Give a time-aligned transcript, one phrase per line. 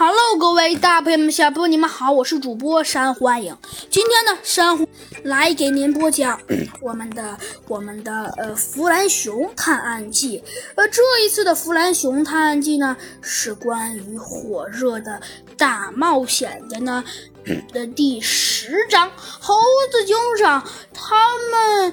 [0.00, 3.58] Hello，各位大朋友们、小朋友们，你们好，我是主播山欢迎。
[3.90, 4.86] 今天呢，山
[5.24, 6.40] 来给您播讲
[6.80, 7.36] 我们的
[7.66, 10.38] 我们的呃《弗兰熊探案记》。
[10.76, 15.20] 呃，这一次的《弗兰熊探案记》呢，是关于火热的
[15.56, 17.02] 大冒险的呢
[17.74, 19.10] 的第十章。
[19.16, 19.56] 猴
[19.90, 20.62] 子警长
[20.94, 21.16] 他
[21.50, 21.92] 们。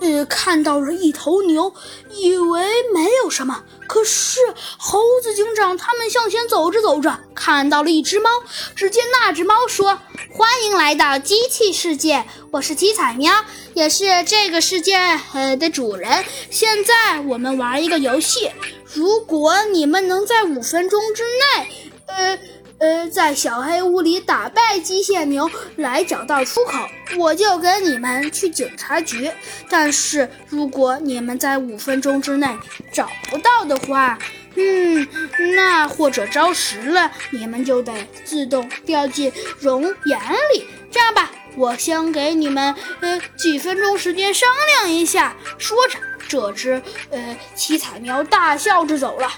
[0.00, 1.72] 呃，看到了一头牛，
[2.10, 2.62] 以为
[2.92, 3.64] 没有什么。
[3.86, 4.40] 可是
[4.76, 8.30] 猴子警长他们向前走着走着，看到了一只猫。
[8.74, 9.98] 只见那只猫说
[10.32, 13.32] ：“欢迎来到机器世界，我是七彩喵，
[13.74, 14.96] 也是这个世界
[15.32, 16.24] 呃的主人。
[16.50, 18.50] 现在我们玩一个游戏，
[18.92, 21.68] 如果你们能在五分钟之内，
[22.06, 22.38] 呃。”
[22.78, 29.30] 呃，在小黑屋里打败机械牛，来找到出口，我就跟你们去警察局。
[29.70, 32.46] 但是如果你们在五分钟之内
[32.92, 34.18] 找不到的话，
[34.56, 35.08] 嗯，
[35.54, 37.92] 那或者招实了，你们就得
[38.24, 40.20] 自动掉进熔岩
[40.54, 40.66] 里。
[40.90, 44.46] 这样吧，我先给你们呃几分钟时间商
[44.78, 45.34] 量一下。
[45.56, 49.28] 说着，这只呃七彩喵大笑着走了。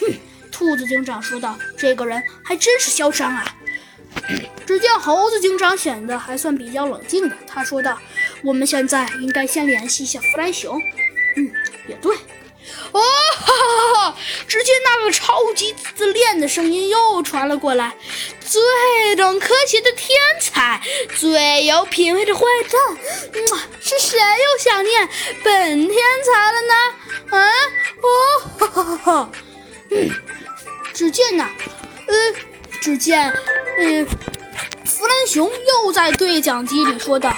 [0.00, 0.12] 哼。
[0.60, 3.46] 兔子警长说道：“这个人还真是嚣张啊！”
[4.66, 7.98] 只见猴子警长显得还算比较冷静的，他说道
[8.44, 10.78] ：“我们现在应该先联系一下弗兰熊。”
[11.38, 11.50] 嗯，
[11.88, 12.14] 也对。
[12.92, 14.16] 哦，哈哈哈！
[14.46, 17.96] 只见那个超级自恋的声音又传了过来
[18.46, 20.78] ：“最懂科学的天才，
[21.16, 22.98] 最有品味的坏蛋，
[23.32, 25.08] 嗯，是谁又想念
[25.42, 26.74] 本天才了呢？”
[27.34, 27.48] 啊，
[28.02, 28.10] 哦，
[28.58, 29.30] 哈哈哈哈！
[29.90, 30.10] 嗯。
[31.10, 31.48] 见呐，
[32.06, 32.14] 呃，
[32.80, 34.04] 只见，呃，
[34.84, 35.50] 弗兰熊
[35.84, 37.32] 又在对讲机里说道：“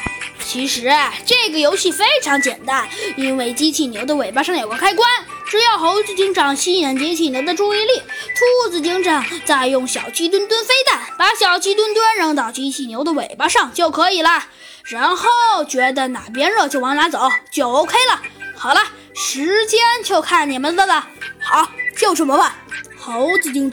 [0.45, 0.91] 其实
[1.25, 5.09] 这个游戏非常简单，因为机器牛的尾巴上有个开关，
[5.47, 8.03] 只要猴子警长吸引机器牛的注意力，
[8.34, 14.47] 兔子警长再用小鸡墩墩飞弹把小鸡墩墩扔到机器牛的尾巴上就可以了。
[14.84, 18.20] 然后觉得哪边热就往哪走，就 OK 了。
[18.57, 18.80] 好了，
[19.14, 21.07] 时间就看你们的了。
[21.41, 22.52] 好，就这么办。”
[22.98, 23.69] 猴子警